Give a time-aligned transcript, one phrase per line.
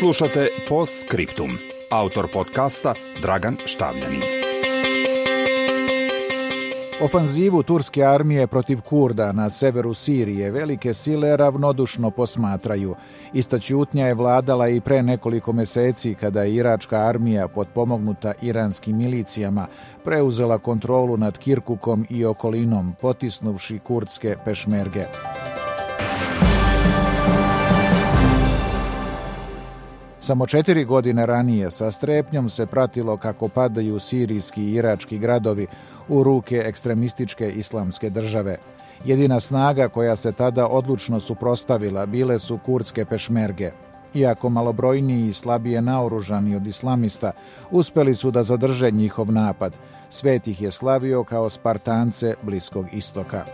[0.00, 1.58] Slušate Post Scriptum.
[1.90, 4.22] Autor podcasta Dragan Štavljanin.
[7.00, 12.94] Ofanzivu turske armije protiv Kurda na severu Sirije velike sile ravnodušno posmatraju.
[13.32, 19.66] Ista ćutnja je vladala i pre nekoliko meseci kada je iračka armija potpomognuta iranskim milicijama
[20.04, 25.04] preuzela kontrolu nad Kirkukom i okolinom, potisnuvši kurdske pešmerge.
[30.30, 35.66] Samo četiri godine ranije sa strepnjom se pratilo kako padaju sirijski i irački gradovi
[36.08, 38.56] u ruke ekstremističke islamske države.
[39.04, 43.70] Jedina snaga koja se tada odlučno suprostavila bile su kurdske pešmerge.
[44.14, 47.32] Iako malobrojniji i slabije naoružani od islamista,
[47.70, 49.76] uspeli su da zadrže njihov napad.
[50.10, 53.44] Svet ih je slavio kao Spartance Bliskog istoka.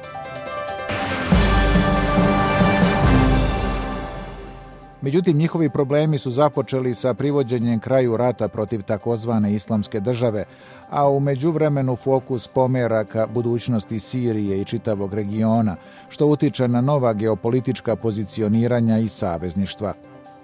[5.06, 10.44] Međutim, njihovi problemi su započeli sa privođenjem kraju rata protiv takozvane islamske države,
[10.90, 15.76] a u međuvremenu fokus pomera ka budućnosti Sirije i čitavog regiona,
[16.08, 19.94] što utiče na nova geopolitička pozicioniranja i savezništva.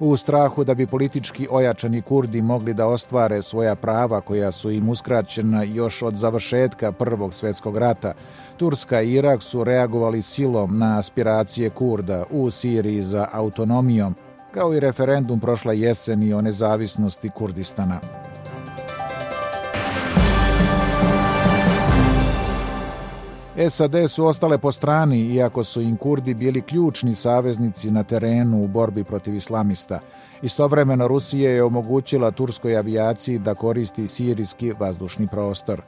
[0.01, 4.89] U strahu da bi politički ojačani Kurdi mogli da ostvare svoja prava koja su im
[4.89, 8.13] uskraćena još od završetka Prvog svjetskog rata,
[8.57, 14.15] Turska i Irak su reagovali silom na aspiracije Kurda u Siriji za autonomijom,
[14.55, 18.01] kao i referendum prošla jeseni o nezavisnosti Kurdistana.
[23.71, 28.69] SAD su ostale po strani, iako su im Kurdi bili ključni saveznici na terenu u
[28.69, 30.01] borbi protiv islamista.
[30.43, 35.83] Istovremeno Rusija je omogućila turskoj avijaciji da koristi sirijski vazdušni prostor.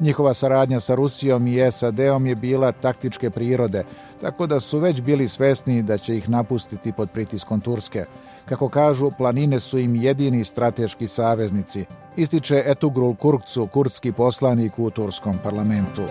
[0.00, 3.84] Njihova saradnja sa Rusijom i SAD-om je bila taktičke prirode,
[4.20, 8.04] tako da su već bili svesni da će ih napustiti pod pritiskom Turske.
[8.44, 11.84] Kako kažu, planine su im jedini strateški saveznici,
[12.16, 16.02] ističe Etugrul Kurkcu, kurdski poslanik u Turskom parlamentu.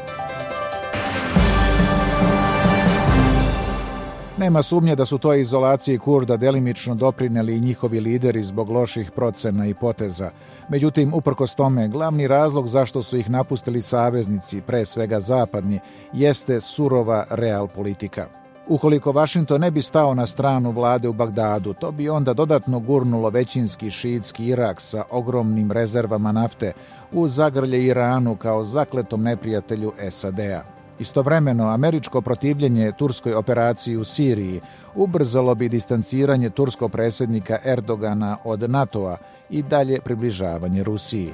[4.40, 9.68] Nema sumnje da su toj izolaciji Kurda delimično doprineli i njihovi lideri zbog loših procena
[9.68, 10.30] i poteza.
[10.70, 15.80] Međutim, uprkos tome, glavni razlog zašto su ih napustili saveznici, pre svega zapadni,
[16.14, 18.28] jeste surova real politika.
[18.68, 23.30] Ukoliko Vašington ne bi stao na stranu vlade u Bagdadu, to bi onda dodatno gurnulo
[23.30, 26.74] većinski šiitski Irak sa ogromnim rezervama nafte
[27.12, 30.77] u zagrlje Iranu kao zakletom neprijatelju SAD-a.
[31.00, 34.62] Istovremeno, američko protivljenje turskoj operaciji u Siriji
[34.96, 39.18] ubrzalo bi distanciranje turskog predsjednika Erdogana od NATO-a
[39.50, 41.34] i dalje približavanje Rusiji.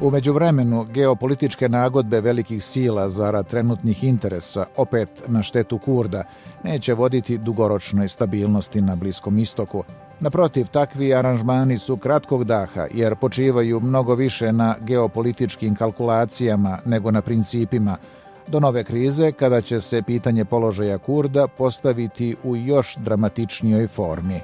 [0.00, 6.24] U međuvremenu, geopolitičke nagodbe velikih sila zara trenutnih interesa, opet na štetu Kurda,
[6.64, 9.84] neće voditi dugoročnoj stabilnosti na Bliskom istoku.
[10.20, 17.22] Naprotiv, takvi aranžmani su kratkog daha, jer počivaju mnogo više na geopolitičkim kalkulacijama nego na
[17.22, 17.96] principima,
[18.46, 24.40] do nove krize kada će se pitanje položaja Kurda postaviti u još dramatičnijoj formi.